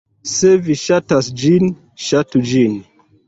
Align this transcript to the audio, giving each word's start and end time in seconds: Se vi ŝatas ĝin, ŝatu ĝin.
Se 0.29 0.53
vi 0.67 0.77
ŝatas 0.83 1.29
ĝin, 1.43 1.69
ŝatu 2.07 2.43
ĝin. 2.53 2.77